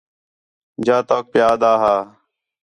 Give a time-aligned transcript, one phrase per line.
[0.85, 1.95] جا تؤک پِیا آہدا ہا